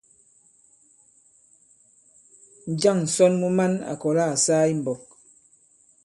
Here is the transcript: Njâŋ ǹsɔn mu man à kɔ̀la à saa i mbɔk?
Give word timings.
Njâŋ 2.71 2.97
ǹsɔn 3.07 3.33
mu 3.41 3.49
man 3.57 3.73
à 3.91 3.93
kɔ̀la 4.01 4.23
à 4.33 4.41
saa 4.45 4.65
i 4.71 4.73
mbɔk? 4.79 5.01